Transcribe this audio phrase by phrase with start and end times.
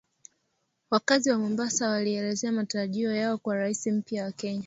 [0.91, 4.59] Wakazi wa Mombasa waelezea matarajio yao kwa Rais mpya wa Kenya